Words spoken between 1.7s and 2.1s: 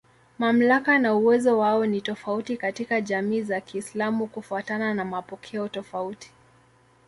ni